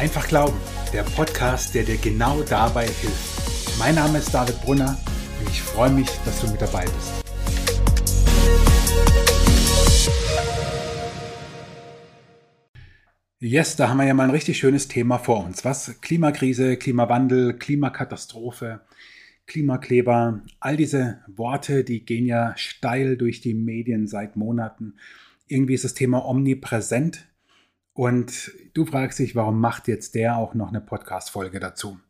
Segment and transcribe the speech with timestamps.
[0.00, 0.56] Einfach Glauben,
[0.94, 3.78] der Podcast, der dir genau dabei hilft.
[3.78, 4.98] Mein Name ist David Brunner
[5.38, 7.22] und ich freue mich, dass du mit dabei bist.
[13.40, 15.66] Yes, da haben wir ja mal ein richtig schönes Thema vor uns.
[15.66, 16.00] Was?
[16.00, 18.80] Klimakrise, Klimawandel, Klimakatastrophe,
[19.46, 24.94] Klimakleber, all diese Worte, die gehen ja steil durch die Medien seit Monaten.
[25.46, 27.29] Irgendwie ist das Thema omnipräsent
[28.00, 32.00] und du fragst dich, warum macht jetzt der auch noch eine Podcast-Folge dazu?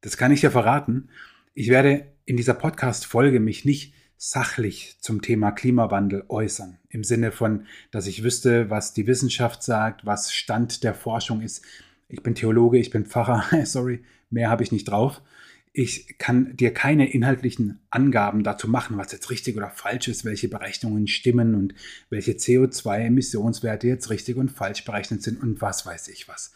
[0.00, 1.10] Das kann ich dir verraten.
[1.52, 6.78] Ich werde in dieser Podcast-Folge mich nicht sachlich zum Thema Klimawandel äußern.
[6.88, 11.62] Im Sinne von, dass ich wüsste, was die Wissenschaft sagt, was Stand der Forschung ist.
[12.08, 15.20] Ich bin Theologe, ich bin Pfarrer, sorry, mehr habe ich nicht drauf
[15.74, 20.48] ich kann dir keine inhaltlichen Angaben dazu machen, was jetzt richtig oder falsch ist, welche
[20.48, 21.74] Berechnungen stimmen und
[22.10, 26.52] welche CO2-Emissionswerte jetzt richtig und falsch berechnet sind und was weiß ich was.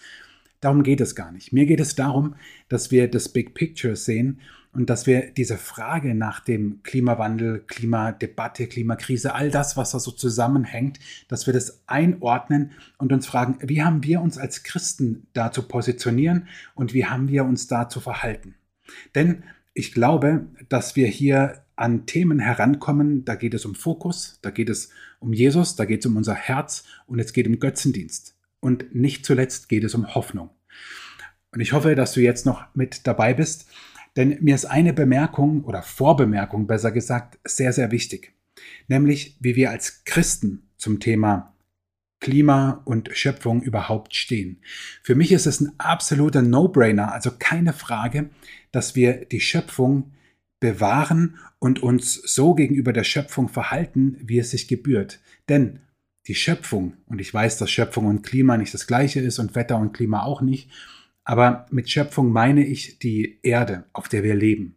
[0.61, 1.53] Darum geht es gar nicht.
[1.53, 2.35] Mir geht es darum,
[2.69, 4.41] dass wir das Big Picture sehen
[4.73, 10.11] und dass wir diese Frage nach dem Klimawandel, Klimadebatte, Klimakrise, all das, was da so
[10.11, 15.53] zusammenhängt, dass wir das einordnen und uns fragen, wie haben wir uns als Christen da
[15.53, 18.55] zu positionieren und wie haben wir uns da zu verhalten.
[19.15, 24.51] Denn ich glaube, dass wir hier an Themen herankommen, da geht es um Fokus, da
[24.51, 28.37] geht es um Jesus, da geht es um unser Herz und es geht um Götzendienst.
[28.61, 30.51] Und nicht zuletzt geht es um Hoffnung.
[31.53, 33.67] Und ich hoffe, dass du jetzt noch mit dabei bist,
[34.17, 38.33] denn mir ist eine Bemerkung oder Vorbemerkung besser gesagt sehr, sehr wichtig.
[38.89, 41.55] Nämlich, wie wir als Christen zum Thema
[42.21, 44.63] Klima und Schöpfung überhaupt stehen.
[45.03, 48.31] Für mich ist es ein absoluter No-Brainer, also keine Frage,
[48.73, 50.13] dass wir die Schöpfung
[50.61, 55.21] bewahren und uns so gegenüber der Schöpfung verhalten, wie es sich gebührt.
[55.49, 55.81] Denn
[56.27, 59.77] die Schöpfung, und ich weiß, dass Schöpfung und Klima nicht das gleiche ist und Wetter
[59.77, 60.71] und Klima auch nicht,
[61.25, 64.77] aber mit Schöpfung meine ich die Erde, auf der wir leben.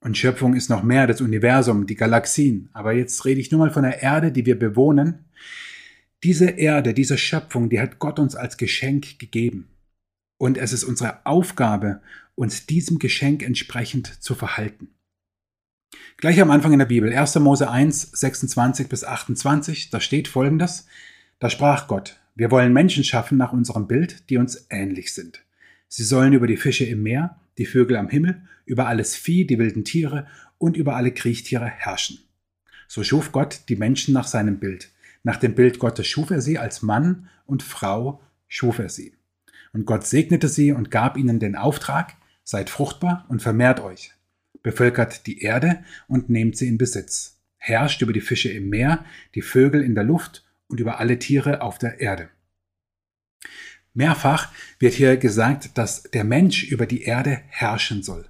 [0.00, 2.68] Und Schöpfung ist noch mehr das Universum, die Galaxien.
[2.74, 5.24] Aber jetzt rede ich nur mal von der Erde, die wir bewohnen.
[6.24, 9.68] Diese Erde, diese Schöpfung, die hat Gott uns als Geschenk gegeben.
[10.38, 12.00] Und es ist unsere Aufgabe,
[12.34, 14.88] uns diesem Geschenk entsprechend zu verhalten.
[16.16, 17.34] Gleich am Anfang in der Bibel, 1.
[17.40, 20.86] Mose 1, 26 bis 28, da steht folgendes.
[21.40, 25.44] Da sprach Gott, wir wollen Menschen schaffen nach unserem Bild, die uns ähnlich sind.
[25.88, 29.58] Sie sollen über die Fische im Meer, die Vögel am Himmel, über alles Vieh, die
[29.58, 32.18] wilden Tiere und über alle Kriechtiere herrschen.
[32.88, 34.88] So schuf Gott die Menschen nach seinem Bild.
[35.24, 39.14] Nach dem Bild Gottes schuf er sie als Mann und Frau schuf er sie.
[39.72, 42.14] Und Gott segnete sie und gab ihnen den Auftrag,
[42.44, 44.12] seid fruchtbar und vermehrt euch,
[44.62, 49.04] bevölkert die Erde und nehmt sie in Besitz, herrscht über die Fische im Meer,
[49.34, 52.28] die Vögel in der Luft und über alle Tiere auf der Erde.
[53.94, 58.26] Mehrfach wird hier gesagt, dass der Mensch über die Erde herrschen soll.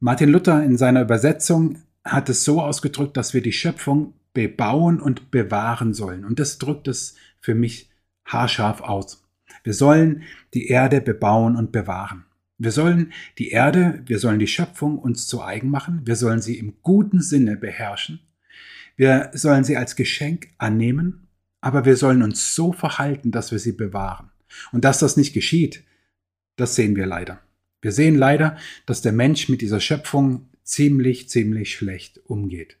[0.00, 5.30] Martin Luther in seiner Übersetzung hat es so ausgedrückt, dass wir die Schöpfung bebauen und
[5.30, 6.26] bewahren sollen.
[6.26, 7.88] Und das drückt es für mich
[8.26, 9.24] haarscharf aus.
[9.64, 12.26] Wir sollen die Erde bebauen und bewahren.
[12.58, 16.58] Wir sollen die Erde, wir sollen die Schöpfung uns zu eigen machen, wir sollen sie
[16.58, 18.20] im guten Sinne beherrschen,
[18.96, 21.28] wir sollen sie als Geschenk annehmen,
[21.62, 24.30] aber wir sollen uns so verhalten, dass wir sie bewahren.
[24.70, 25.82] Und dass das nicht geschieht,
[26.56, 27.40] das sehen wir leider.
[27.80, 32.76] Wir sehen leider, dass der Mensch mit dieser Schöpfung ziemlich, ziemlich schlecht umgeht.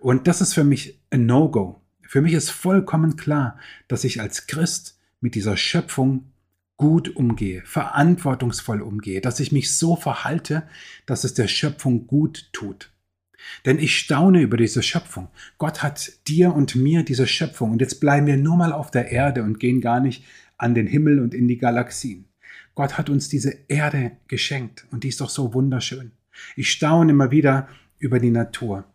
[0.00, 1.82] Und das ist für mich ein No-Go.
[2.02, 6.32] Für mich ist vollkommen klar, dass ich als Christ mit dieser Schöpfung
[6.78, 10.62] gut umgehe, verantwortungsvoll umgehe, dass ich mich so verhalte,
[11.04, 12.90] dass es der Schöpfung gut tut.
[13.66, 15.28] Denn ich staune über diese Schöpfung.
[15.58, 19.12] Gott hat dir und mir diese Schöpfung und jetzt bleiben wir nur mal auf der
[19.12, 20.24] Erde und gehen gar nicht
[20.56, 22.24] an den Himmel und in die Galaxien.
[22.74, 26.12] Gott hat uns diese Erde geschenkt und die ist doch so wunderschön.
[26.56, 27.68] Ich staune immer wieder
[27.98, 28.86] über die Natur.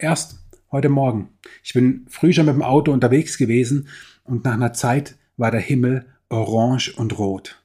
[0.00, 0.38] Erst
[0.70, 1.30] heute Morgen.
[1.64, 3.88] Ich bin früh schon mit dem Auto unterwegs gewesen
[4.22, 7.60] und nach einer Zeit war der Himmel orange und rot.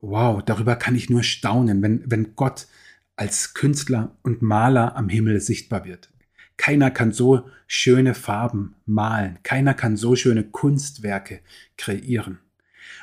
[0.00, 2.68] Wow, darüber kann ich nur staunen, wenn, wenn Gott
[3.16, 6.12] als Künstler und Maler am Himmel sichtbar wird.
[6.58, 11.40] Keiner kann so schöne Farben malen, keiner kann so schöne Kunstwerke
[11.76, 12.38] kreieren.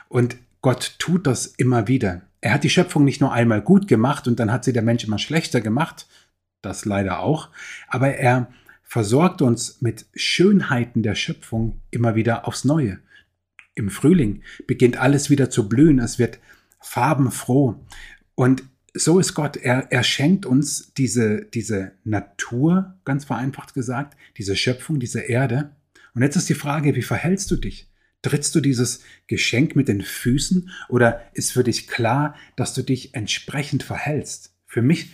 [0.07, 2.21] Und Gott tut das immer wieder.
[2.39, 5.03] Er hat die Schöpfung nicht nur einmal gut gemacht und dann hat sie der Mensch
[5.03, 6.07] immer schlechter gemacht,
[6.61, 7.49] das leider auch,
[7.87, 8.51] aber er
[8.83, 12.99] versorgt uns mit Schönheiten der Schöpfung immer wieder aufs Neue.
[13.75, 16.39] Im Frühling beginnt alles wieder zu blühen, es wird
[16.81, 17.85] farbenfroh
[18.35, 18.63] und
[18.95, 24.99] so ist Gott, er, er schenkt uns diese, diese Natur, ganz vereinfacht gesagt, diese Schöpfung,
[24.99, 25.75] diese Erde.
[26.15, 27.89] Und jetzt ist die Frage, wie verhältst du dich
[28.21, 33.15] Trittst du dieses Geschenk mit den Füßen oder ist für dich klar, dass du dich
[33.15, 34.53] entsprechend verhältst?
[34.65, 35.13] Für mich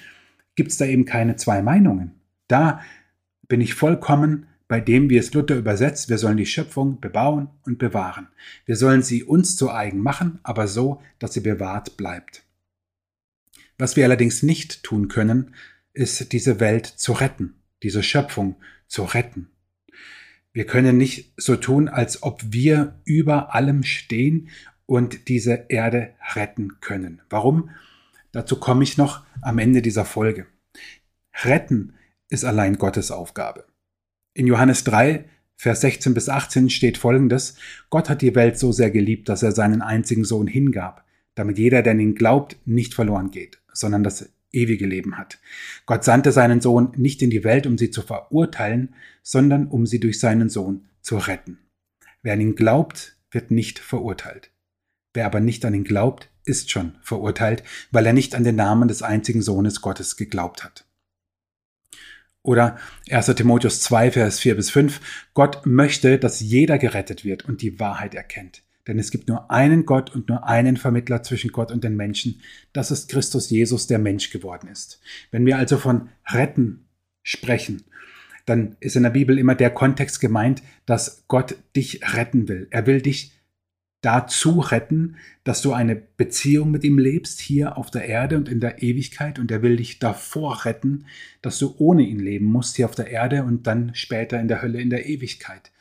[0.55, 2.15] gibt es da eben keine zwei Meinungen.
[2.47, 2.81] Da
[3.47, 7.77] bin ich vollkommen bei dem, wie es Luther übersetzt, wir sollen die Schöpfung bebauen und
[7.77, 8.29] bewahren.
[8.65, 12.43] Wir sollen sie uns zu eigen machen, aber so, dass sie bewahrt bleibt.
[13.77, 15.53] Was wir allerdings nicht tun können,
[15.93, 18.55] ist diese Welt zu retten, diese Schöpfung
[18.87, 19.49] zu retten.
[20.51, 24.49] Wir können nicht so tun, als ob wir über allem stehen
[24.85, 27.21] und diese Erde retten können.
[27.29, 27.69] Warum?
[28.35, 30.45] Dazu komme ich noch am Ende dieser Folge.
[31.45, 31.93] Retten
[32.27, 33.65] ist allein Gottes Aufgabe.
[34.33, 35.23] In Johannes 3,
[35.55, 37.55] Vers 16 bis 18 steht folgendes,
[37.89, 41.81] Gott hat die Welt so sehr geliebt, dass er seinen einzigen Sohn hingab, damit jeder,
[41.81, 45.39] der an ihn glaubt, nicht verloren geht, sondern das ewige Leben hat.
[45.85, 50.01] Gott sandte seinen Sohn nicht in die Welt, um sie zu verurteilen, sondern um sie
[50.01, 51.59] durch seinen Sohn zu retten.
[52.21, 54.51] Wer an ihn glaubt, wird nicht verurteilt.
[55.13, 58.87] Wer aber nicht an ihn glaubt, ist schon verurteilt, weil er nicht an den Namen
[58.87, 60.85] des einzigen Sohnes Gottes geglaubt hat.
[62.41, 62.77] Oder
[63.09, 63.25] 1.
[63.35, 65.01] Timotheus 2, Vers 4 bis 5.
[65.33, 68.61] Gott möchte, dass jeder gerettet wird und die Wahrheit erkennt.
[68.87, 72.41] Denn es gibt nur einen Gott und nur einen Vermittler zwischen Gott und den Menschen.
[72.71, 74.99] Das ist Christus Jesus, der Mensch geworden ist.
[75.31, 76.87] Wenn wir also von retten
[77.23, 77.85] sprechen,
[78.45, 82.67] dann ist in der Bibel immer der Kontext gemeint, dass Gott dich retten will.
[82.69, 83.34] Er will dich
[84.05, 88.59] dazu retten, dass du eine Beziehung mit ihm lebst, hier auf der Erde und in
[88.59, 89.39] der Ewigkeit.
[89.39, 91.07] Und er will dich davor retten,
[91.41, 94.61] dass du ohne ihn leben musst, hier auf der Erde und dann später in der
[94.61, 95.71] Hölle in der Ewigkeit.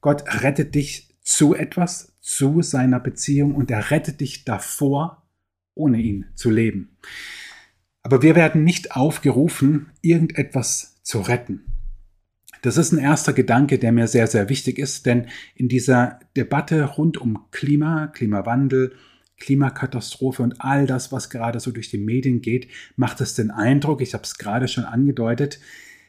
[0.00, 5.26] Gott rettet dich zu etwas, zu seiner Beziehung und er rettet dich davor,
[5.74, 6.96] ohne ihn zu leben.
[8.02, 11.75] Aber wir werden nicht aufgerufen, irgendetwas zu retten.
[12.66, 16.82] Das ist ein erster Gedanke, der mir sehr, sehr wichtig ist, denn in dieser Debatte
[16.82, 18.96] rund um Klima, Klimawandel,
[19.38, 22.66] Klimakatastrophe und all das, was gerade so durch die Medien geht,
[22.96, 25.60] macht es den Eindruck, ich habe es gerade schon angedeutet,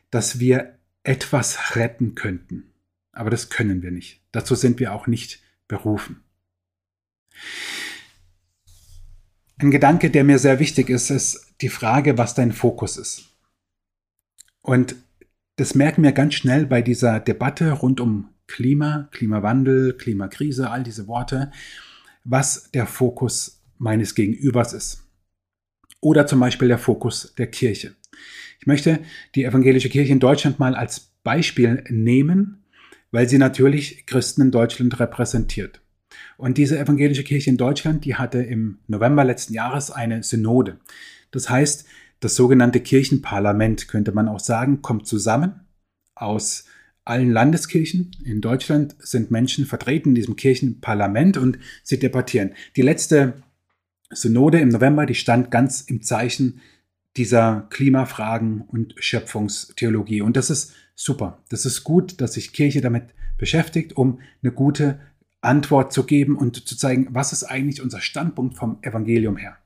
[0.10, 2.74] dass wir etwas retten könnten.
[3.12, 4.24] Aber das können wir nicht.
[4.32, 6.24] Dazu sind wir auch nicht berufen.
[9.60, 13.26] Ein Gedanke, der mir sehr wichtig ist, ist die Frage, was dein Fokus ist.
[14.64, 14.96] Und
[15.58, 21.08] das merken wir ganz schnell bei dieser Debatte rund um Klima, Klimawandel, Klimakrise, all diese
[21.08, 21.52] Worte,
[22.24, 25.04] was der Fokus meines Gegenübers ist.
[26.00, 27.96] Oder zum Beispiel der Fokus der Kirche.
[28.60, 29.00] Ich möchte
[29.36, 32.64] die evangelische Kirche in Deutschland mal als Beispiel nehmen,
[33.12, 35.82] weil sie natürlich Christen in Deutschland repräsentiert.
[36.38, 40.80] Und diese evangelische Kirche in Deutschland, die hatte im November letzten Jahres eine Synode.
[41.32, 41.88] Das heißt,
[42.20, 45.62] das sogenannte Kirchenparlament, könnte man auch sagen, kommt zusammen
[46.16, 46.66] aus
[47.06, 48.12] allen Landeskirchen.
[48.24, 52.54] In Deutschland sind Menschen vertreten in diesem Kirchenparlament und sie debattieren.
[52.76, 53.42] Die letzte
[54.10, 56.62] Synode im November, die stand ganz im Zeichen
[57.16, 60.22] dieser Klimafragen und Schöpfungstheologie.
[60.22, 61.44] Und das ist super.
[61.50, 65.00] Das ist gut, dass sich Kirche damit beschäftigt, um eine gute
[65.42, 69.58] Antwort zu geben und zu zeigen, was ist eigentlich unser Standpunkt vom Evangelium her.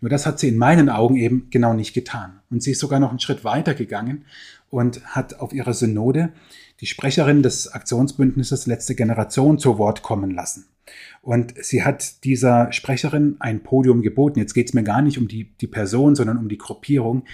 [0.00, 2.40] Nur das hat sie in meinen Augen eben genau nicht getan.
[2.50, 4.24] Und sie ist sogar noch einen Schritt weiter gegangen
[4.70, 6.32] und hat auf ihrer Synode
[6.80, 10.66] die Sprecherin des Aktionsbündnisses Letzte Generation zu Wort kommen lassen.
[11.22, 14.38] Und sie hat dieser Sprecherin ein Podium geboten.
[14.38, 17.24] Jetzt geht es mir gar nicht um die, die Person, sondern um die Gruppierung,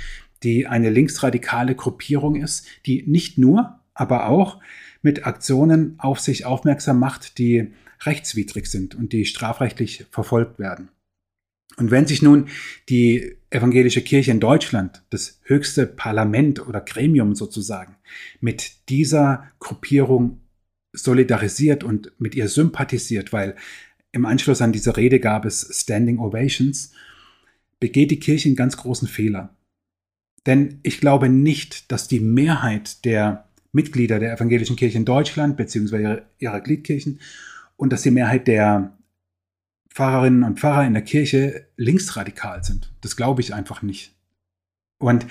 [0.42, 4.58] die eine linksradikale Gruppierung ist, die nicht nur, aber auch
[5.02, 10.88] mit Aktionen auf sich aufmerksam macht, die rechtswidrig sind und die strafrechtlich verfolgt werden.
[11.76, 12.48] Und wenn sich nun
[12.88, 17.96] die evangelische Kirche in Deutschland, das höchste Parlament oder Gremium sozusagen,
[18.40, 20.40] mit dieser Gruppierung
[20.92, 23.56] solidarisiert und mit ihr sympathisiert, weil
[24.12, 26.92] im Anschluss an diese Rede gab es Standing Ovations,
[27.80, 29.56] begeht die Kirche einen ganz großen Fehler.
[30.46, 36.24] Denn ich glaube nicht, dass die Mehrheit der Mitglieder der evangelischen Kirche in Deutschland, beziehungsweise
[36.38, 37.20] ihrer Gliedkirchen,
[37.76, 38.96] und dass die Mehrheit der
[39.94, 42.92] Pfarrerinnen und Pfarrer in der Kirche linksradikal sind.
[43.00, 44.14] Das glaube ich einfach nicht.
[44.98, 45.26] Und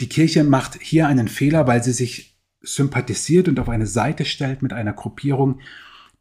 [0.00, 4.62] die Kirche macht hier einen Fehler, weil sie sich sympathisiert und auf eine Seite stellt
[4.62, 5.60] mit einer Gruppierung,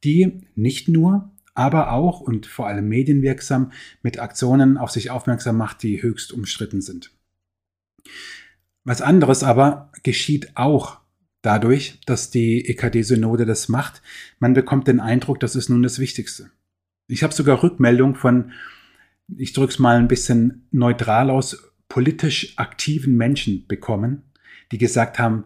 [0.03, 3.71] die nicht nur, aber auch und vor allem medienwirksam
[4.01, 7.11] mit Aktionen auf sich aufmerksam macht, die höchst umstritten sind.
[8.83, 10.99] Was anderes aber geschieht auch
[11.41, 14.01] dadurch, dass die EKD-Synode das macht.
[14.39, 16.49] Man bekommt den Eindruck, das ist nun das Wichtigste.
[17.07, 18.51] Ich habe sogar Rückmeldung von,
[19.37, 24.23] ich drücke es mal ein bisschen neutral aus, politisch aktiven Menschen bekommen,
[24.71, 25.45] die gesagt haben,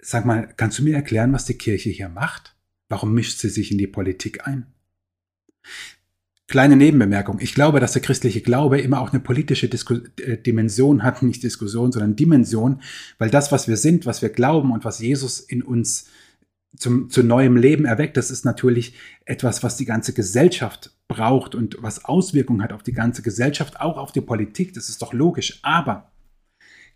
[0.00, 2.56] sag mal, kannst du mir erklären, was die Kirche hier macht?
[2.88, 4.66] Warum mischt sie sich in die Politik ein?
[6.48, 7.38] Kleine Nebenbemerkung.
[7.40, 11.42] Ich glaube, dass der christliche Glaube immer auch eine politische Disku äh, Dimension hat, nicht
[11.42, 12.82] Diskussion, sondern Dimension,
[13.18, 16.08] weil das, was wir sind, was wir glauben und was Jesus in uns
[16.76, 21.76] zum, zu neuem Leben erweckt, das ist natürlich etwas, was die ganze Gesellschaft braucht und
[21.80, 24.72] was Auswirkungen hat auf die ganze Gesellschaft, auch auf die Politik.
[24.74, 25.58] Das ist doch logisch.
[25.62, 26.10] Aber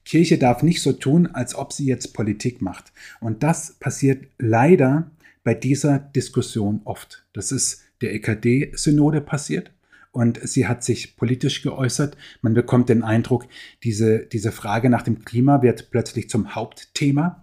[0.04, 2.92] Kirche darf nicht so tun, als ob sie jetzt Politik macht.
[3.20, 5.10] Und das passiert leider
[5.42, 7.24] bei dieser Diskussion oft.
[7.32, 9.72] Das ist der EKD-Synode passiert
[10.12, 12.16] und sie hat sich politisch geäußert.
[12.40, 13.46] Man bekommt den Eindruck,
[13.82, 17.42] diese, diese Frage nach dem Klima wird plötzlich zum Hauptthema.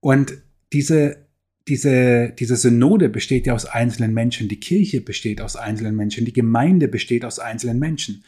[0.00, 0.38] Und
[0.72, 1.27] diese,
[1.68, 6.32] diese, diese Synode besteht ja aus einzelnen Menschen, die Kirche besteht aus einzelnen Menschen, die
[6.32, 8.24] Gemeinde besteht aus einzelnen Menschen.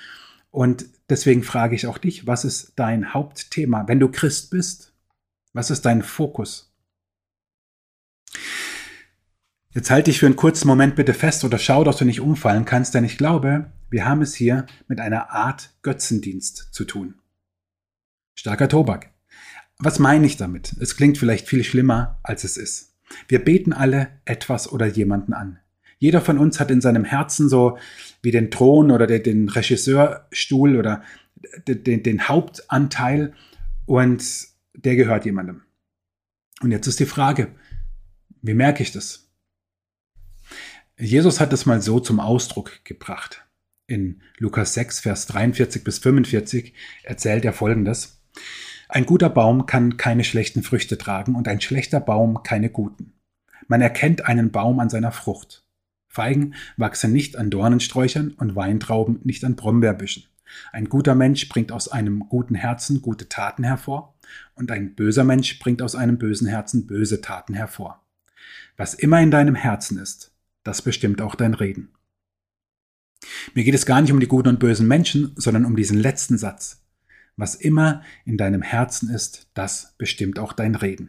[0.50, 3.88] Und deswegen frage ich auch dich, was ist dein Hauptthema?
[3.88, 4.92] Wenn du Christ bist,
[5.52, 6.72] was ist dein Fokus?
[9.72, 12.64] Jetzt halte ich für einen kurzen Moment bitte fest oder schau, dass du nicht umfallen
[12.64, 17.14] kannst, denn ich glaube, wir haben es hier mit einer Art Götzendienst zu tun.
[18.34, 19.10] Starker Tobak.
[19.78, 20.74] Was meine ich damit?
[20.80, 22.89] Es klingt vielleicht viel schlimmer, als es ist.
[23.28, 25.58] Wir beten alle etwas oder jemanden an.
[25.98, 27.78] Jeder von uns hat in seinem Herzen so
[28.22, 31.02] wie den Thron oder den Regisseurstuhl oder
[31.66, 33.34] den, Hauptanteil
[33.86, 34.24] und
[34.74, 35.62] der gehört jemandem.
[36.62, 37.48] Und jetzt ist die Frage,
[38.42, 39.30] wie merke ich das?
[40.98, 43.46] Jesus hat es mal so zum Ausdruck gebracht.
[43.86, 48.22] In Lukas 6, Vers 43 bis 45 erzählt er folgendes.
[48.92, 53.12] Ein guter Baum kann keine schlechten Früchte tragen und ein schlechter Baum keine guten.
[53.68, 55.64] Man erkennt einen Baum an seiner Frucht.
[56.08, 60.24] Feigen wachsen nicht an Dornensträuchern und Weintrauben nicht an Brombeerbüschen.
[60.72, 64.16] Ein guter Mensch bringt aus einem guten Herzen gute Taten hervor
[64.56, 68.04] und ein böser Mensch bringt aus einem bösen Herzen böse Taten hervor.
[68.76, 70.32] Was immer in deinem Herzen ist,
[70.64, 71.92] das bestimmt auch dein Reden.
[73.54, 76.38] Mir geht es gar nicht um die guten und bösen Menschen, sondern um diesen letzten
[76.38, 76.82] Satz.
[77.40, 81.08] Was immer in deinem Herzen ist, das bestimmt auch dein Reden.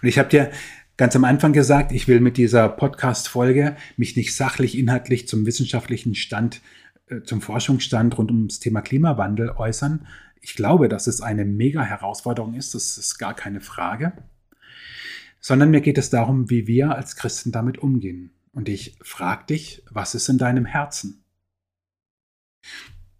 [0.00, 0.52] Und ich habe dir
[0.96, 6.14] ganz am Anfang gesagt, ich will mit dieser Podcast-Folge mich nicht sachlich, inhaltlich zum wissenschaftlichen
[6.14, 6.60] Stand,
[7.08, 10.06] äh, zum Forschungsstand rund ums Thema Klimawandel äußern.
[10.40, 14.12] Ich glaube, dass es eine mega Herausforderung ist, das ist gar keine Frage.
[15.40, 18.30] Sondern mir geht es darum, wie wir als Christen damit umgehen.
[18.52, 21.24] Und ich frage dich, was ist in deinem Herzen?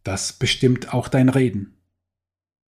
[0.04, 1.75] Das bestimmt auch dein Reden.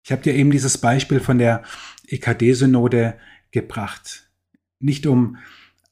[0.02, 1.62] Ich habe dir eben dieses Beispiel von der
[2.08, 3.14] EKD-Synode
[3.50, 4.28] gebracht.
[4.80, 5.36] Nicht um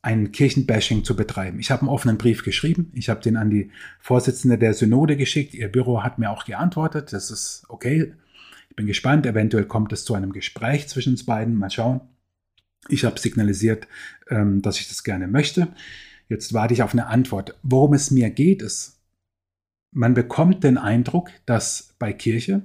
[0.03, 1.61] ein Kirchenbashing zu betreiben.
[1.61, 2.91] Ich habe einen offenen Brief geschrieben.
[2.95, 5.55] Ich habe den an die Vorsitzende der Synode geschickt.
[5.55, 7.13] Ihr Büro hat mir auch geantwortet.
[7.13, 8.15] Das ist okay.
[8.71, 9.27] Ich bin gespannt.
[9.27, 11.55] Eventuell kommt es zu einem Gespräch zwischen uns beiden.
[11.55, 12.01] Mal schauen.
[12.89, 13.87] Ich habe signalisiert,
[14.31, 15.69] ähm, dass ich das gerne möchte.
[16.29, 17.59] Jetzt warte ich auf eine Antwort.
[17.63, 19.01] Worum es mir geht, ist,
[19.93, 22.63] man bekommt den Eindruck, dass bei Kirche,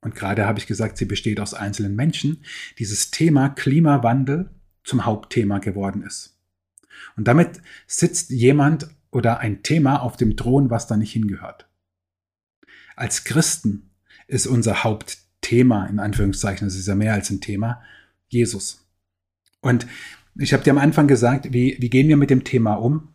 [0.00, 2.44] und gerade habe ich gesagt, sie besteht aus einzelnen Menschen,
[2.78, 4.50] dieses Thema Klimawandel
[4.84, 6.38] zum Hauptthema geworden ist.
[7.16, 11.68] Und damit sitzt jemand oder ein Thema auf dem Thron, was da nicht hingehört.
[12.94, 13.90] Als Christen
[14.26, 17.82] ist unser Hauptthema, in Anführungszeichen, es ist ja mehr als ein Thema,
[18.28, 18.86] Jesus.
[19.60, 19.86] Und
[20.36, 23.14] ich habe dir am Anfang gesagt, wie, wie gehen wir mit dem Thema um?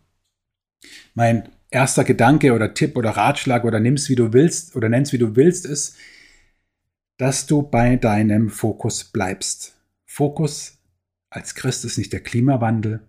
[1.14, 5.18] Mein erster Gedanke oder Tipp oder Ratschlag oder nimm's wie du willst oder nenn's wie
[5.18, 5.96] du willst ist,
[7.18, 9.76] dass du bei deinem Fokus bleibst.
[10.06, 10.80] Fokus
[11.30, 13.08] als Christ ist nicht der Klimawandel,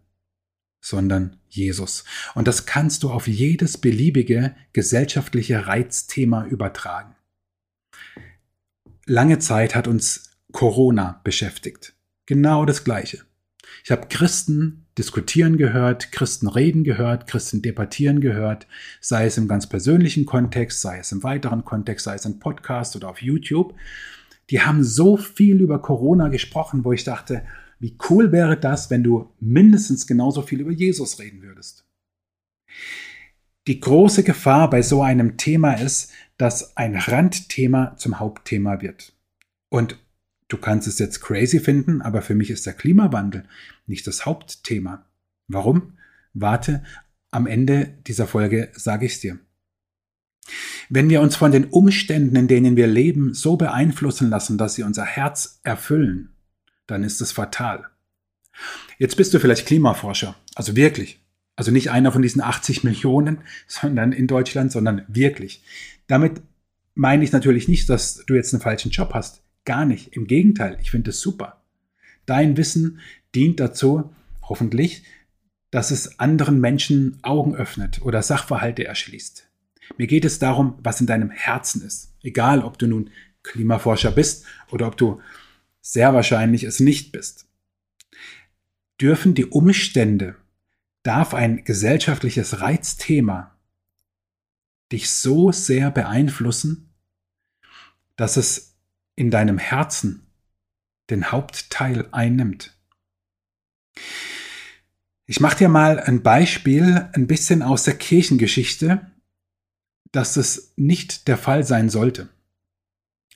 [0.80, 2.04] sondern Jesus.
[2.34, 7.16] Und das kannst du auf jedes beliebige gesellschaftliche Reizthema übertragen.
[9.06, 11.94] Lange Zeit hat uns Corona beschäftigt.
[12.26, 13.25] Genau das Gleiche.
[13.82, 18.66] Ich habe Christen diskutieren gehört, Christen reden gehört, Christen debattieren gehört,
[19.00, 22.94] sei es im ganz persönlichen Kontext, sei es im weiteren Kontext, sei es im Podcast
[22.96, 23.74] oder auf YouTube.
[24.50, 27.44] Die haben so viel über Corona gesprochen, wo ich dachte,
[27.80, 31.84] wie cool wäre das, wenn du mindestens genauso viel über Jesus reden würdest.
[33.66, 39.14] Die große Gefahr bei so einem Thema ist, dass ein Randthema zum Hauptthema wird.
[39.70, 39.98] Und
[40.48, 43.44] Du kannst es jetzt crazy finden, aber für mich ist der Klimawandel
[43.86, 45.06] nicht das Hauptthema.
[45.48, 45.98] Warum?
[46.32, 46.82] Warte,
[47.30, 49.38] am Ende dieser Folge sage ich es dir.
[50.90, 54.82] Wenn wir uns von den Umständen, in denen wir leben, so beeinflussen lassen, dass sie
[54.82, 56.34] unser Herz erfüllen,
[56.86, 57.86] dann ist es fatal.
[58.98, 61.20] Jetzt bist du vielleicht Klimaforscher, also wirklich.
[61.56, 65.62] Also nicht einer von diesen 80 Millionen, sondern in Deutschland, sondern wirklich.
[66.06, 66.42] Damit
[66.94, 69.43] meine ich natürlich nicht, dass du jetzt einen falschen Job hast.
[69.64, 70.14] Gar nicht.
[70.14, 71.62] Im Gegenteil, ich finde es super.
[72.26, 73.00] Dein Wissen
[73.35, 75.04] dient dazu, hoffentlich,
[75.71, 79.49] dass es anderen Menschen Augen öffnet oder Sachverhalte erschließt.
[79.99, 82.12] Mir geht es darum, was in deinem Herzen ist.
[82.23, 83.11] Egal, ob du nun
[83.42, 85.21] Klimaforscher bist oder ob du
[85.80, 87.47] sehr wahrscheinlich es nicht bist.
[89.00, 90.37] Dürfen die Umstände,
[91.02, 93.54] darf ein gesellschaftliches Reizthema
[94.92, 96.90] dich so sehr beeinflussen,
[98.16, 98.74] dass es
[99.16, 100.26] in deinem Herzen
[101.11, 102.76] den Hauptteil einnimmt.
[105.26, 109.11] Ich mache dir mal ein Beispiel, ein bisschen aus der Kirchengeschichte,
[110.12, 112.28] dass es nicht der Fall sein sollte.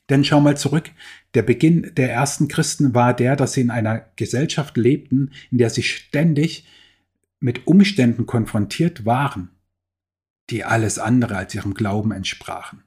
[0.09, 0.91] Denn schau mal zurück,
[1.35, 5.71] der Beginn der ersten Christen war der, dass sie in einer Gesellschaft lebten, in der
[5.71, 6.67] sie ständig
[7.41, 9.51] mit Umständen konfrontiert waren,
[10.51, 12.83] die alles andere als ihrem Glauben entsprachen.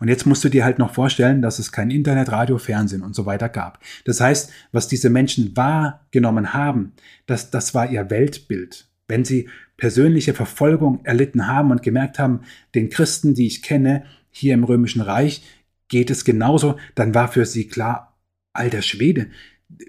[0.00, 3.14] Und jetzt musst du dir halt noch vorstellen, dass es kein Internet, Radio, Fernsehen und
[3.14, 3.80] so weiter gab.
[4.04, 6.92] Das heißt, was diese Menschen wahrgenommen haben,
[7.26, 8.88] das, das war ihr Weltbild.
[9.08, 12.42] Wenn sie persönliche Verfolgung erlitten haben und gemerkt haben,
[12.74, 15.42] den Christen, die ich kenne, hier im Römischen Reich,
[15.88, 18.16] geht es genauso, dann war für sie klar,
[18.52, 19.26] alter Schwede,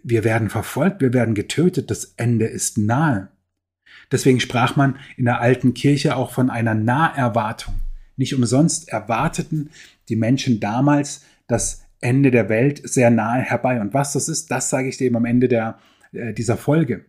[0.03, 3.29] wir werden verfolgt, wir werden getötet, das Ende ist nahe.
[4.11, 7.75] Deswegen sprach man in der alten Kirche auch von einer Naherwartung.
[8.17, 9.69] Nicht umsonst erwarteten
[10.09, 13.79] die Menschen damals das Ende der Welt sehr nahe herbei.
[13.79, 15.79] Und was das ist, das sage ich dir eben am Ende der,
[16.11, 17.05] äh, dieser Folge.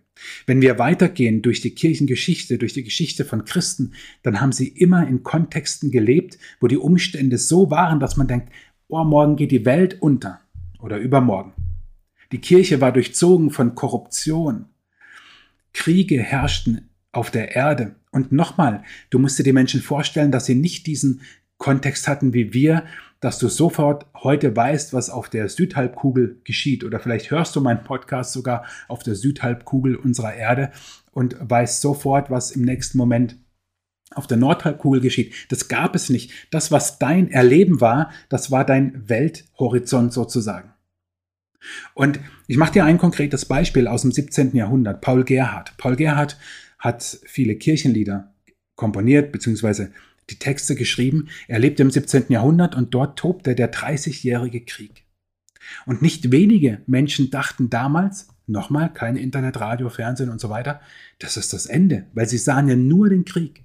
[0.46, 5.06] Wenn wir weitergehen durch die Kirchengeschichte, durch die Geschichte von Christen, dann haben sie immer
[5.08, 8.50] in Kontexten gelebt, wo die Umstände so waren, dass man denkt,
[8.88, 10.40] oh, morgen geht die Welt unter
[10.78, 11.54] oder übermorgen.
[12.30, 14.66] Die Kirche war durchzogen von Korruption.
[15.72, 17.94] Kriege herrschten auf der Erde.
[18.10, 21.20] Und nochmal, du musst dir die Menschen vorstellen, dass sie nicht diesen
[21.58, 22.84] Kontext hatten wie wir,
[23.20, 26.82] dass du sofort heute weißt, was auf der Südhalbkugel geschieht.
[26.82, 30.72] Oder vielleicht hörst du meinen Podcast sogar auf der Südhalbkugel unserer Erde
[31.12, 33.36] und weißt sofort, was im nächsten Moment
[34.10, 35.34] auf der Nordhalbkugel geschieht.
[35.50, 36.32] Das gab es nicht.
[36.50, 40.72] Das, was dein Erleben war, das war dein Welthorizont sozusagen.
[41.94, 44.56] Und ich mache dir ein konkretes Beispiel aus dem 17.
[44.56, 45.00] Jahrhundert.
[45.00, 45.76] Paul Gerhardt.
[45.76, 46.36] Paul Gerhardt
[46.82, 48.34] hat viele Kirchenlieder
[48.74, 49.92] komponiert, beziehungsweise
[50.30, 51.28] die Texte geschrieben.
[51.46, 52.24] Er lebte im 17.
[52.28, 55.04] Jahrhundert und dort tobte der 30-jährige Krieg.
[55.86, 60.80] Und nicht wenige Menschen dachten damals, nochmal, kein Internet, Radio, Fernsehen und so weiter,
[61.20, 63.64] das ist das Ende, weil sie sahen ja nur den Krieg.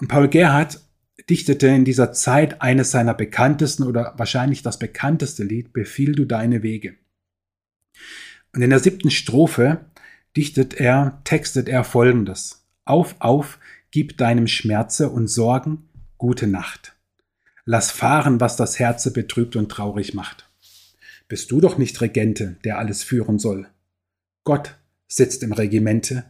[0.00, 0.80] Und Paul Gerhardt
[1.28, 6.62] dichtete in dieser Zeit eines seiner bekanntesten oder wahrscheinlich das bekannteste Lied, Befiehl du deine
[6.62, 6.96] Wege.
[8.54, 9.84] Und in der siebten Strophe
[10.36, 12.66] dichtet er, textet er folgendes.
[12.84, 13.58] Auf, auf,
[13.90, 16.94] gib deinem Schmerze und Sorgen gute Nacht.
[17.64, 20.48] Lass fahren, was das Herze betrübt und traurig macht.
[21.28, 23.68] Bist du doch nicht Regente, der alles führen soll.
[24.44, 24.76] Gott
[25.08, 26.24] sitzt im Regimente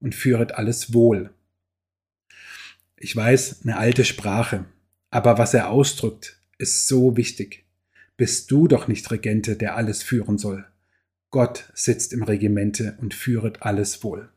[0.00, 1.30] und führet alles wohl.
[2.96, 4.64] Ich weiß, eine alte Sprache,
[5.10, 7.64] aber was er ausdrückt, ist so wichtig.
[8.16, 10.66] Bist du doch nicht Regente, der alles führen soll.
[11.30, 14.30] Gott sitzt im Regimente und führet alles wohl.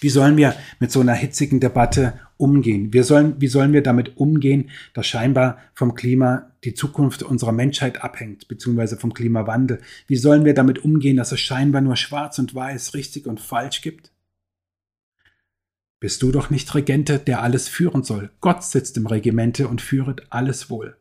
[0.00, 2.92] Wie sollen wir mit so einer hitzigen Debatte umgehen?
[2.94, 8.02] Wir sollen, wie sollen wir damit umgehen, dass scheinbar vom Klima die Zukunft unserer Menschheit
[8.02, 9.82] abhängt, beziehungsweise vom Klimawandel?
[10.06, 13.82] Wie sollen wir damit umgehen, dass es scheinbar nur schwarz und weiß, richtig und falsch
[13.82, 14.10] gibt?
[16.00, 18.30] Bist du doch nicht Regente, der alles führen soll.
[18.40, 20.96] Gott sitzt im Regimente und führet alles wohl.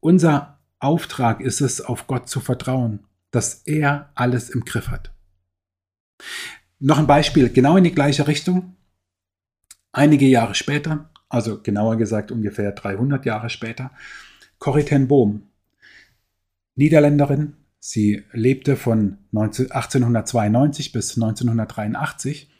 [0.00, 3.00] Unser Auftrag ist es, auf Gott zu vertrauen
[3.32, 5.12] dass er alles im Griff hat.
[6.78, 8.76] Noch ein Beispiel, genau in die gleiche Richtung.
[9.90, 13.90] Einige Jahre später, also genauer gesagt ungefähr 300 Jahre später,
[14.58, 15.48] Corrie ten Boom,
[16.76, 22.50] Niederländerin, sie lebte von 1892 bis 1983.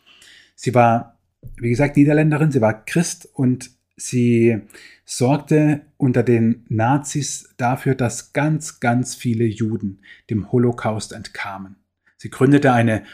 [0.55, 1.19] Sie war,
[1.57, 3.71] wie gesagt, Niederländerin, sie war Christ und
[4.07, 4.61] sie
[5.05, 11.77] sorgte unter den Nazis dafür, dass ganz, ganz viele Juden dem Holocaust entkamen.
[12.17, 13.05] Sie gründete eine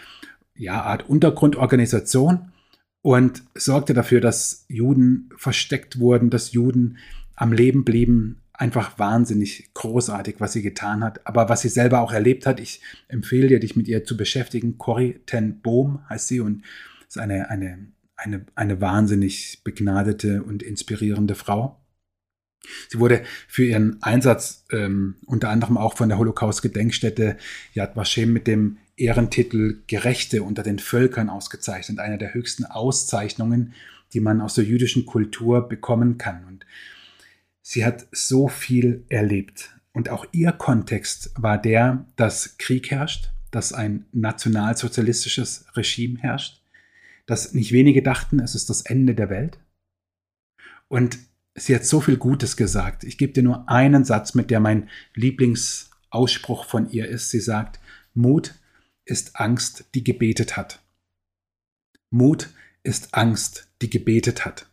[0.54, 2.52] ja, Art Untergrundorganisation
[3.02, 6.98] und sorgte dafür, dass Juden versteckt wurden, dass Juden
[7.36, 8.42] am Leben blieben.
[8.52, 11.24] Einfach wahnsinnig großartig, was sie getan hat.
[11.26, 14.78] Aber was sie selber auch erlebt hat, ich empfehle dir, dich mit ihr zu beschäftigen.
[14.78, 16.64] Corrie ten Boom heißt sie und
[17.06, 17.86] ist eine, eine
[18.18, 21.80] eine, eine wahnsinnig begnadete und inspirierende Frau.
[22.88, 27.36] Sie wurde für ihren Einsatz ähm, unter anderem auch von der Holocaust-Gedenkstätte
[27.72, 33.74] Yad Vashem mit dem Ehrentitel Gerechte unter den Völkern ausgezeichnet, einer der höchsten Auszeichnungen,
[34.12, 36.44] die man aus der jüdischen Kultur bekommen kann.
[36.44, 36.66] Und
[37.62, 39.76] sie hat so viel erlebt.
[39.92, 46.60] Und auch ihr Kontext war der, dass Krieg herrscht, dass ein nationalsozialistisches Regime herrscht,
[47.28, 49.58] dass nicht wenige dachten, es ist das Ende der Welt.
[50.88, 51.18] Und
[51.54, 53.04] sie hat so viel Gutes gesagt.
[53.04, 57.28] Ich gebe dir nur einen Satz, mit der mein Lieblingsausspruch von ihr ist.
[57.28, 57.80] Sie sagt,
[58.14, 58.54] Mut
[59.04, 60.80] ist Angst, die gebetet hat.
[62.08, 62.48] Mut
[62.82, 64.70] ist Angst, die gebetet hat.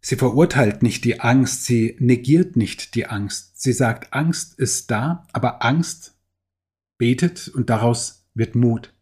[0.00, 3.62] Sie verurteilt nicht die Angst, sie negiert nicht die Angst.
[3.62, 6.18] Sie sagt, Angst ist da, aber Angst
[6.98, 8.92] betet und daraus wird Mut.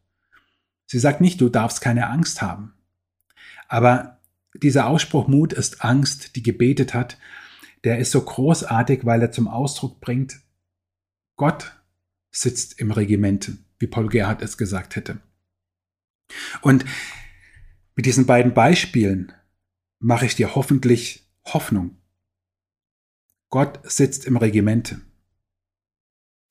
[0.89, 2.73] Sie sagt nicht, du darfst keine Angst haben.
[3.69, 4.21] Aber
[4.55, 7.19] dieser Ausspruch Mut ist Angst, die gebetet hat,
[7.85, 10.41] der ist so großartig, weil er zum Ausdruck bringt,
[11.37, 11.79] Gott
[12.31, 15.21] sitzt im Regiment, wie Paul Gerhard es gesagt hätte.
[16.63, 16.85] Und
[17.95, 19.33] mit diesen beiden Beispielen
[19.99, 21.99] mache ich dir hoffentlich Hoffnung.
[23.51, 24.99] Gott sitzt im Regiment.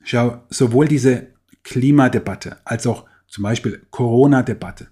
[0.04, 4.88] Schau, sowohl diese Klimadebatte als auch zum Beispiel Corona-Debatte.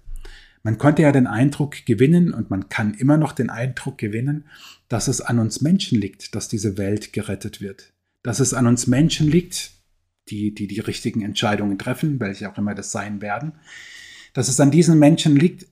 [0.62, 4.46] Man konnte ja den Eindruck gewinnen und man kann immer noch den Eindruck gewinnen,
[4.88, 7.92] dass es an uns Menschen liegt, dass diese Welt gerettet wird.
[8.22, 9.70] Dass es an uns Menschen liegt,
[10.28, 13.52] die die, die richtigen Entscheidungen treffen, welche auch immer das sein werden.
[14.32, 15.66] Dass es an diesen Menschen liegt,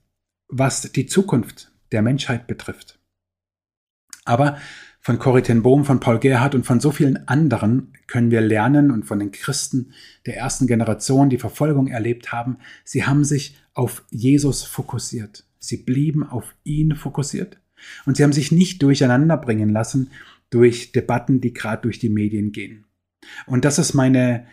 [0.49, 2.99] was die Zukunft der Menschheit betrifft.
[4.25, 4.59] Aber
[5.05, 9.05] von Corrie Bohm, von Paul Gerhardt und von so vielen anderen können wir lernen und
[9.05, 9.93] von den Christen
[10.25, 15.45] der ersten Generation, die Verfolgung erlebt haben, sie haben sich auf Jesus fokussiert.
[15.59, 17.59] Sie blieben auf ihn fokussiert
[18.07, 20.11] und sie haben sich nicht durcheinander bringen lassen
[20.49, 22.87] durch Debatten, die gerade durch die Medien gehen.
[23.47, 24.47] Und das ist meine,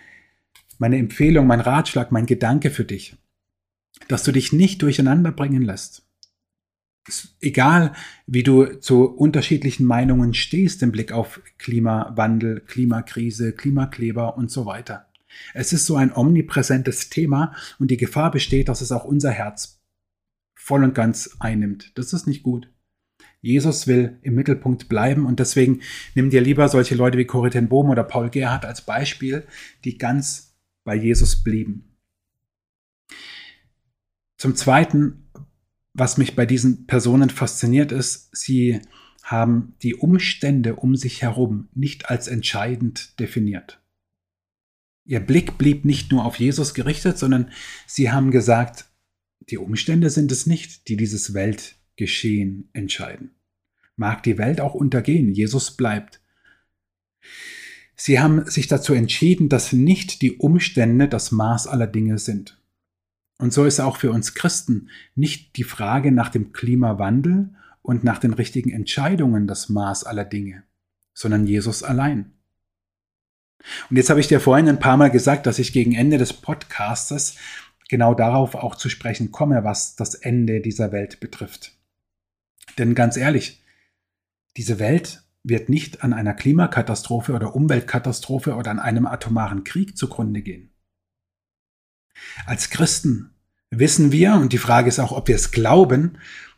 [0.77, 3.15] meine Empfehlung, mein Ratschlag, mein Gedanke für dich,
[4.09, 6.11] dass du dich nicht durcheinander bringen lässt
[7.39, 7.93] egal
[8.27, 15.07] wie du zu unterschiedlichen Meinungen stehst im Blick auf Klimawandel, Klimakrise, Klimakleber und so weiter.
[15.53, 19.81] Es ist so ein omnipräsentes Thema und die Gefahr besteht, dass es auch unser Herz
[20.55, 21.97] voll und ganz einnimmt.
[21.97, 22.69] Das ist nicht gut.
[23.41, 25.81] Jesus will im Mittelpunkt bleiben und deswegen
[26.13, 29.47] nimm dir lieber solche Leute wie Corrie Bohm oder Paul Gerhardt als Beispiel,
[29.83, 31.97] die ganz bei Jesus blieben.
[34.37, 35.27] Zum Zweiten
[35.93, 38.80] was mich bei diesen Personen fasziniert ist, sie
[39.23, 43.82] haben die Umstände um sich herum nicht als entscheidend definiert.
[45.06, 47.51] Ihr Blick blieb nicht nur auf Jesus gerichtet, sondern
[47.88, 48.86] sie haben gesagt,
[49.49, 53.32] die Umstände sind es nicht, die dieses Weltgeschehen entscheiden.
[53.95, 56.21] Mag die Welt auch untergehen, Jesus bleibt.
[57.95, 62.61] Sie haben sich dazu entschieden, dass nicht die Umstände das Maß aller Dinge sind.
[63.41, 67.49] Und so ist auch für uns Christen nicht die Frage nach dem Klimawandel
[67.82, 70.62] und nach den richtigen Entscheidungen das Maß aller Dinge,
[71.15, 72.34] sondern Jesus allein.
[73.89, 76.34] Und jetzt habe ich dir vorhin ein paar Mal gesagt, dass ich gegen Ende des
[76.34, 77.36] Podcastes
[77.89, 81.73] genau darauf auch zu sprechen komme, was das Ende dieser Welt betrifft.
[82.77, 83.63] Denn ganz ehrlich,
[84.56, 90.43] diese Welt wird nicht an einer Klimakatastrophe oder Umweltkatastrophe oder an einem atomaren Krieg zugrunde
[90.43, 90.70] gehen.
[92.45, 93.32] Als Christen
[93.69, 96.17] wissen wir, und die Frage ist auch, ob wir es glauben,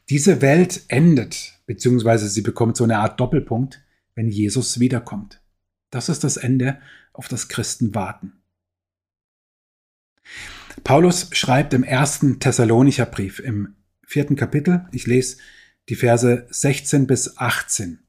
[0.10, 3.82] diese Welt endet, beziehungsweise sie bekommt so eine Art Doppelpunkt,
[4.16, 5.42] wenn Jesus wiederkommt.
[5.90, 6.80] Das ist das Ende,
[7.14, 8.34] auf das Christen warten.
[10.84, 15.38] Paulus schreibt im ersten Thessalonicher Brief im vierten Kapitel, ich lese
[15.90, 18.00] die Verse 16 bis 18.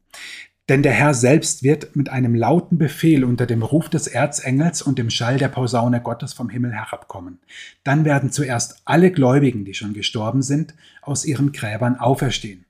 [0.71, 4.99] Denn der Herr selbst wird mit einem lauten Befehl unter dem Ruf des Erzengels und
[4.99, 7.39] dem Schall der Posaune Gottes vom Himmel herabkommen.
[7.83, 12.65] Dann werden zuerst alle Gläubigen, die schon gestorben sind, aus ihren Gräbern auferstehen.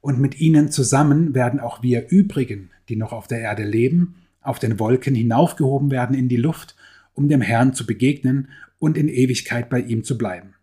[0.00, 4.58] Und mit ihnen zusammen werden auch wir übrigen, die noch auf der Erde leben, auf
[4.58, 6.74] den Wolken hinaufgehoben werden in die Luft,
[7.14, 8.48] um dem Herrn zu begegnen
[8.80, 10.54] und in Ewigkeit bei ihm zu bleiben.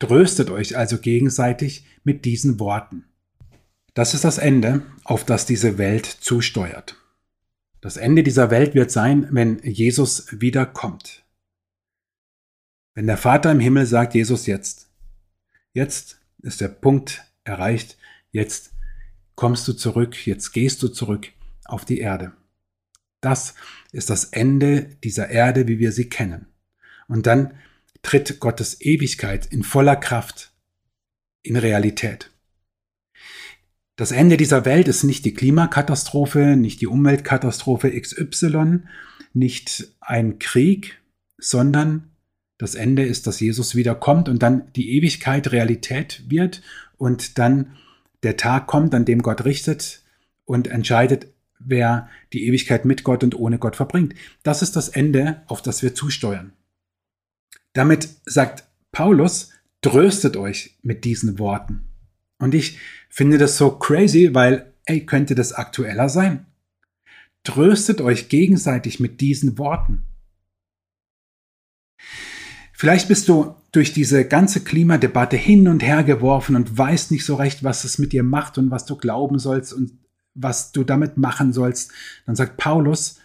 [0.00, 3.04] Tröstet euch also gegenseitig mit diesen Worten.
[3.94, 6.96] Das ist das Ende, auf das diese Welt zusteuert.
[7.80, 11.24] Das Ende dieser Welt wird sein, wenn Jesus wiederkommt.
[12.94, 14.90] Wenn der Vater im Himmel sagt, Jesus jetzt,
[15.72, 17.98] jetzt ist der Punkt erreicht,
[18.30, 18.72] jetzt
[19.34, 21.28] kommst du zurück, jetzt gehst du zurück
[21.64, 22.32] auf die Erde.
[23.20, 23.54] Das
[23.92, 26.46] ist das Ende dieser Erde, wie wir sie kennen.
[27.08, 27.54] Und dann
[28.02, 30.52] tritt Gottes Ewigkeit in voller Kraft
[31.42, 32.31] in Realität.
[33.96, 38.80] Das Ende dieser Welt ist nicht die Klimakatastrophe, nicht die Umweltkatastrophe XY,
[39.34, 41.00] nicht ein Krieg,
[41.38, 42.10] sondern
[42.58, 46.62] das Ende ist, dass Jesus wiederkommt und dann die Ewigkeit Realität wird
[46.96, 47.76] und dann
[48.22, 50.02] der Tag kommt, an dem Gott richtet
[50.44, 51.26] und entscheidet,
[51.58, 54.14] wer die Ewigkeit mit Gott und ohne Gott verbringt.
[54.42, 56.52] Das ist das Ende, auf das wir zusteuern.
[57.72, 59.50] Damit sagt Paulus,
[59.80, 61.88] tröstet euch mit diesen Worten.
[62.42, 62.78] Und ich
[63.08, 66.46] finde das so crazy, weil, ey, könnte das aktueller sein?
[67.44, 70.02] Tröstet euch gegenseitig mit diesen Worten.
[72.72, 77.36] Vielleicht bist du durch diese ganze Klimadebatte hin und her geworfen und weißt nicht so
[77.36, 79.92] recht, was es mit dir macht und was du glauben sollst und
[80.34, 81.92] was du damit machen sollst.
[82.26, 83.20] Dann sagt Paulus,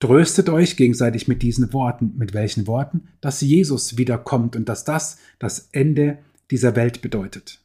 [0.00, 2.14] tröstet euch gegenseitig mit diesen Worten.
[2.16, 3.06] Mit welchen Worten?
[3.20, 6.18] Dass Jesus wiederkommt und dass das das Ende
[6.50, 7.61] dieser Welt bedeutet.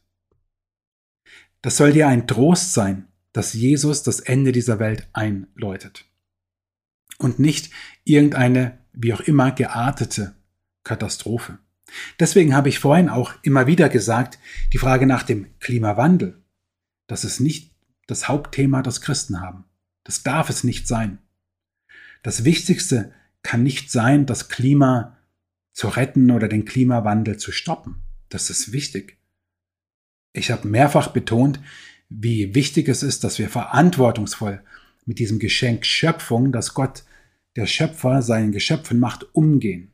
[1.62, 6.04] Das soll dir ein Trost sein, dass Jesus das Ende dieser Welt einläutet.
[7.18, 7.72] Und nicht
[8.04, 10.36] irgendeine, wie auch immer, geartete
[10.84, 11.58] Katastrophe.
[12.20, 14.38] Deswegen habe ich vorhin auch immer wieder gesagt,
[14.72, 16.42] die Frage nach dem Klimawandel,
[17.06, 17.74] das ist nicht
[18.06, 19.64] das Hauptthema, das Christen haben.
[20.04, 21.18] Das darf es nicht sein.
[22.22, 25.16] Das Wichtigste kann nicht sein, das Klima
[25.72, 28.02] zu retten oder den Klimawandel zu stoppen.
[28.28, 29.17] Das ist wichtig.
[30.32, 31.60] Ich habe mehrfach betont,
[32.08, 34.62] wie wichtig es ist, dass wir verantwortungsvoll
[35.04, 37.04] mit diesem Geschenk Schöpfung, das Gott,
[37.56, 39.92] der Schöpfer, seinen Geschöpfen macht, umgehen.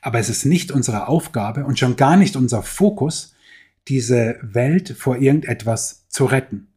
[0.00, 3.34] Aber es ist nicht unsere Aufgabe und schon gar nicht unser Fokus,
[3.88, 6.68] diese Welt vor irgendetwas zu retten.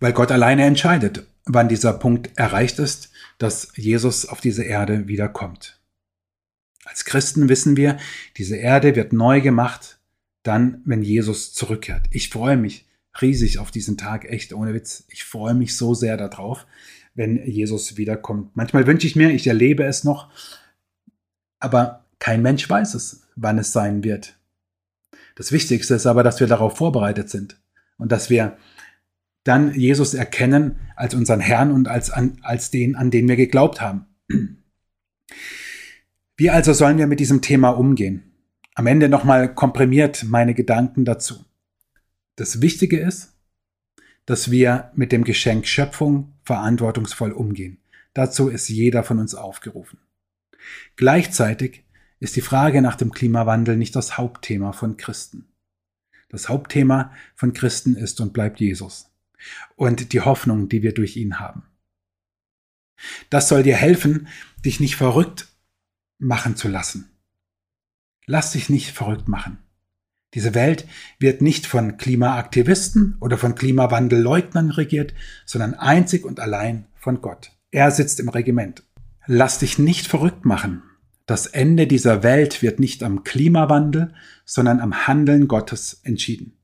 [0.00, 5.80] Weil Gott alleine entscheidet, wann dieser Punkt erreicht ist, dass Jesus auf diese Erde wiederkommt.
[6.84, 7.98] Als Christen wissen wir,
[8.36, 10.00] diese Erde wird neu gemacht,
[10.42, 12.06] dann, wenn Jesus zurückkehrt.
[12.10, 12.86] Ich freue mich
[13.20, 15.04] riesig auf diesen Tag, echt ohne Witz.
[15.08, 16.66] Ich freue mich so sehr darauf,
[17.14, 18.56] wenn Jesus wiederkommt.
[18.56, 20.30] Manchmal wünsche ich mir, ich erlebe es noch,
[21.60, 24.38] aber kein Mensch weiß es, wann es sein wird.
[25.34, 27.60] Das Wichtigste ist aber, dass wir darauf vorbereitet sind
[27.98, 28.56] und dass wir
[29.44, 33.80] dann Jesus erkennen als unseren Herrn und als, an, als den, an den wir geglaubt
[33.80, 34.06] haben.
[36.36, 38.31] Wie also sollen wir mit diesem Thema umgehen?
[38.74, 41.44] Am Ende nochmal komprimiert meine Gedanken dazu.
[42.36, 43.34] Das Wichtige ist,
[44.24, 47.78] dass wir mit dem Geschenk Schöpfung verantwortungsvoll umgehen.
[48.14, 49.98] Dazu ist jeder von uns aufgerufen.
[50.96, 51.84] Gleichzeitig
[52.20, 55.48] ist die Frage nach dem Klimawandel nicht das Hauptthema von Christen.
[56.28, 59.10] Das Hauptthema von Christen ist und bleibt Jesus
[59.76, 61.64] und die Hoffnung, die wir durch ihn haben.
[63.28, 64.28] Das soll dir helfen,
[64.64, 65.48] dich nicht verrückt
[66.18, 67.11] machen zu lassen.
[68.26, 69.58] Lass dich nicht verrückt machen.
[70.34, 70.86] Diese Welt
[71.18, 75.12] wird nicht von Klimaaktivisten oder von Klimawandelleugnern regiert,
[75.44, 77.52] sondern einzig und allein von Gott.
[77.70, 78.82] Er sitzt im Regiment.
[79.26, 80.82] Lass dich nicht verrückt machen.
[81.26, 86.56] Das Ende dieser Welt wird nicht am Klimawandel, sondern am Handeln Gottes entschieden.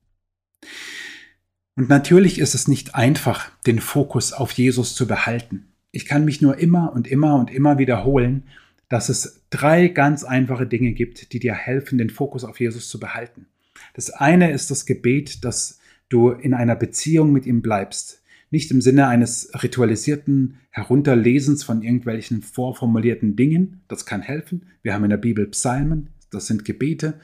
[1.75, 5.73] Und natürlich ist es nicht einfach, den Fokus auf Jesus zu behalten.
[5.91, 8.43] Ich kann mich nur immer und immer und immer wiederholen,
[8.89, 12.99] dass es drei ganz einfache Dinge gibt, die dir helfen, den Fokus auf Jesus zu
[12.99, 13.45] behalten.
[13.93, 18.81] Das eine ist das Gebet, dass du in einer Beziehung mit ihm bleibst, nicht im
[18.81, 23.81] Sinne eines ritualisierten Herunterlesens von irgendwelchen vorformulierten Dingen.
[23.87, 24.65] Das kann helfen.
[24.81, 27.19] Wir haben in der Bibel Psalmen, das sind Gebete.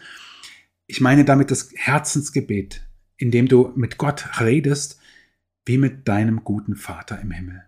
[0.85, 2.83] Ich meine damit das Herzensgebet,
[3.17, 4.99] in dem du mit Gott redest,
[5.65, 7.63] wie mit deinem guten Vater im Himmel.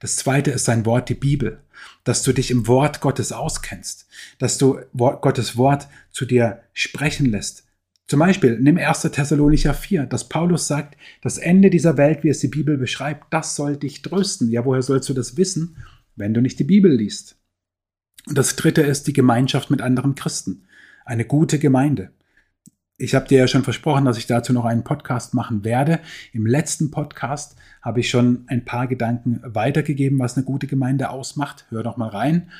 [0.00, 1.60] Das zweite ist sein Wort, die Bibel,
[2.04, 4.06] dass du dich im Wort Gottes auskennst,
[4.38, 7.66] dass du Gottes Wort zu dir sprechen lässt,
[8.08, 9.02] zum Beispiel, nimm 1.
[9.02, 13.56] Thessalonicher 4, dass Paulus sagt, das Ende dieser Welt, wie es die Bibel beschreibt, das
[13.56, 14.48] soll dich trösten.
[14.48, 15.76] Ja, woher sollst du das wissen,
[16.14, 17.36] wenn du nicht die Bibel liest?
[18.26, 20.66] Und das dritte ist die Gemeinschaft mit anderen Christen.
[21.04, 22.12] Eine gute Gemeinde.
[22.98, 26.00] Ich habe dir ja schon versprochen, dass ich dazu noch einen Podcast machen werde.
[26.32, 31.66] Im letzten Podcast habe ich schon ein paar Gedanken weitergegeben, was eine gute Gemeinde ausmacht.
[31.68, 32.50] Hör doch mal rein.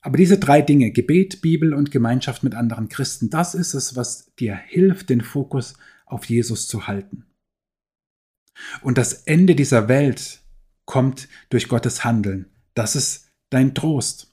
[0.00, 4.34] Aber diese drei Dinge, Gebet, Bibel und Gemeinschaft mit anderen Christen, das ist es, was
[4.34, 5.74] dir hilft, den Fokus
[6.06, 7.24] auf Jesus zu halten.
[8.82, 10.42] Und das Ende dieser Welt
[10.86, 12.46] kommt durch Gottes Handeln.
[12.74, 14.31] Das ist dein Trost.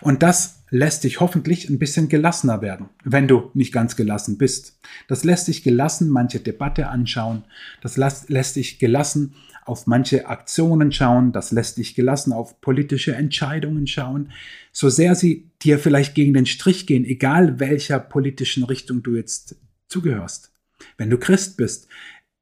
[0.00, 4.78] Und das lässt dich hoffentlich ein bisschen gelassener werden, wenn du nicht ganz gelassen bist.
[5.08, 7.44] Das lässt dich gelassen manche Debatte anschauen.
[7.80, 13.86] Das lässt dich gelassen auf manche Aktionen schauen, das lässt dich gelassen auf politische Entscheidungen
[13.86, 14.32] schauen,
[14.72, 19.56] so sehr sie dir vielleicht gegen den Strich gehen, egal welcher politischen Richtung du jetzt
[19.86, 20.52] zugehörst.
[20.96, 21.88] Wenn du Christ bist,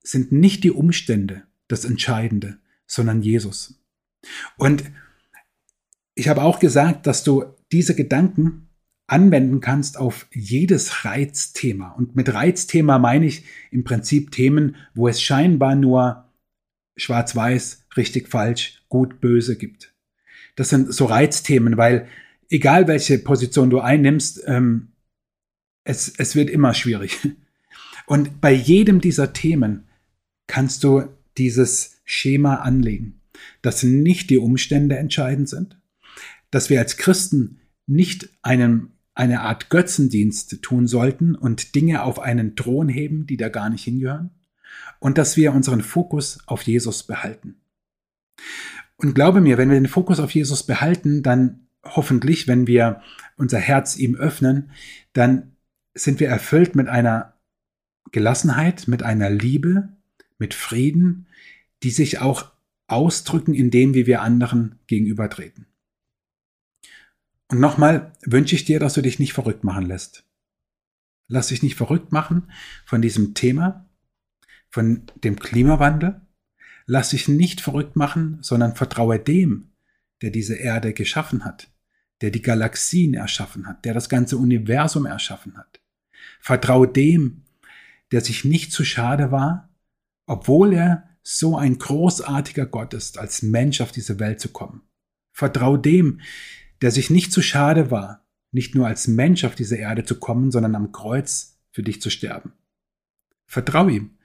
[0.02, 3.78] sind nicht die Umstände das Entscheidende, sondern Jesus.
[4.56, 4.84] Und
[6.18, 8.68] ich habe auch gesagt, dass du diese Gedanken
[9.06, 11.90] anwenden kannst auf jedes Reizthema.
[11.92, 16.28] Und mit Reizthema meine ich im Prinzip Themen, wo es scheinbar nur
[16.96, 19.94] schwarz-weiß, richtig, falsch, gut, böse gibt.
[20.56, 22.08] Das sind so Reizthemen, weil
[22.50, 24.88] egal welche Position du einnimmst, ähm,
[25.84, 27.16] es, es wird immer schwierig.
[28.06, 29.84] Und bei jedem dieser Themen
[30.48, 31.04] kannst du
[31.36, 33.20] dieses Schema anlegen,
[33.62, 35.78] dass nicht die Umstände entscheidend sind,
[36.50, 42.56] dass wir als Christen nicht einem, eine Art Götzendienst tun sollten und Dinge auf einen
[42.56, 44.30] Thron heben, die da gar nicht hingehören,
[45.00, 47.56] und dass wir unseren Fokus auf Jesus behalten.
[48.96, 53.00] Und glaube mir, wenn wir den Fokus auf Jesus behalten, dann hoffentlich, wenn wir
[53.36, 54.70] unser Herz ihm öffnen,
[55.12, 55.56] dann
[55.94, 57.34] sind wir erfüllt mit einer
[58.10, 59.88] Gelassenheit, mit einer Liebe,
[60.38, 61.26] mit Frieden,
[61.82, 62.50] die sich auch
[62.86, 65.67] ausdrücken in dem, wie wir anderen gegenübertreten.
[67.48, 70.24] Und nochmal wünsche ich dir, dass du dich nicht verrückt machen lässt.
[71.28, 72.50] Lass dich nicht verrückt machen
[72.84, 73.88] von diesem Thema,
[74.70, 76.20] von dem Klimawandel.
[76.86, 79.72] Lass dich nicht verrückt machen, sondern vertraue dem,
[80.22, 81.70] der diese Erde geschaffen hat,
[82.20, 85.80] der die Galaxien erschaffen hat, der das ganze Universum erschaffen hat.
[86.40, 87.44] Vertraue dem,
[88.10, 89.68] der sich nicht zu schade war,
[90.26, 94.82] obwohl er so ein großartiger Gott ist, als Mensch auf diese Welt zu kommen.
[95.32, 96.20] Vertraue dem,
[96.82, 100.50] der sich nicht zu schade war, nicht nur als Mensch auf diese Erde zu kommen,
[100.50, 102.52] sondern am Kreuz für dich zu sterben.
[103.46, 104.18] Vertrau ihm.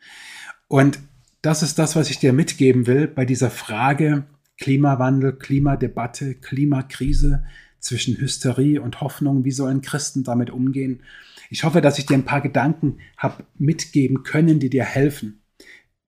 [0.67, 0.99] Und
[1.41, 4.25] das ist das, was ich dir mitgeben will bei dieser Frage
[4.57, 7.45] Klimawandel, Klimadebatte, Klimakrise
[7.79, 9.43] zwischen Hysterie und Hoffnung.
[9.43, 11.01] Wie sollen Christen damit umgehen?
[11.49, 15.41] Ich hoffe, dass ich dir ein paar Gedanken habe mitgeben können, die dir helfen,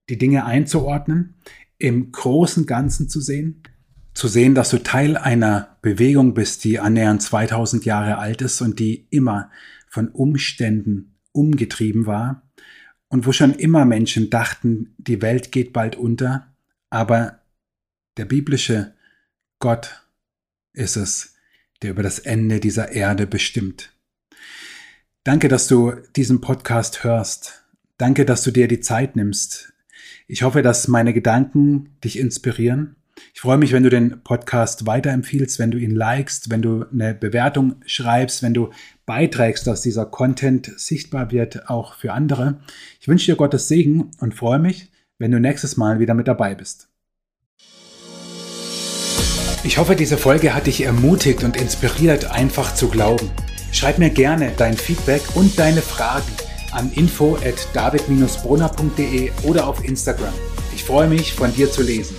[0.09, 1.35] die Dinge einzuordnen,
[1.77, 3.61] im großen Ganzen zu sehen,
[4.15, 8.79] zu sehen, dass du Teil einer Bewegung bist, die annähernd 2000 Jahre alt ist und
[8.79, 9.51] die immer
[9.87, 12.49] von Umständen umgetrieben war
[13.09, 16.55] und wo schon immer Menschen dachten, die Welt geht bald unter,
[16.89, 17.41] aber
[18.17, 18.95] der biblische
[19.59, 20.07] Gott
[20.73, 21.35] ist es,
[21.81, 23.93] der über das Ende dieser Erde bestimmt.
[25.25, 27.65] Danke, dass du diesen Podcast hörst.
[27.97, 29.73] Danke, dass du dir die Zeit nimmst.
[30.27, 32.95] Ich hoffe, dass meine Gedanken dich inspirieren
[33.33, 37.13] ich freue mich, wenn du den Podcast weiterempfiehlst, wenn du ihn likest, wenn du eine
[37.13, 38.69] Bewertung schreibst, wenn du
[39.05, 42.59] beiträgst, dass dieser Content sichtbar wird, auch für andere.
[42.99, 46.55] Ich wünsche dir Gottes Segen und freue mich, wenn du nächstes Mal wieder mit dabei
[46.55, 46.89] bist.
[49.63, 53.31] Ich hoffe, diese Folge hat dich ermutigt und inspiriert, einfach zu glauben.
[53.71, 56.31] Schreib mir gerne dein Feedback und deine Fragen
[56.71, 60.33] an info at david-brunner.de oder auf Instagram.
[60.75, 62.15] Ich freue mich, von dir zu lesen.